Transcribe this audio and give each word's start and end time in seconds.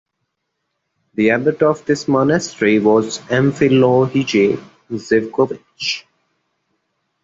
The 1.13 1.29
abbot 1.29 1.61
of 1.61 1.85
this 1.85 2.07
monastery 2.07 2.79
was 2.79 3.19
Amfilohije 3.29 4.57
Zivkovic. 4.89 6.05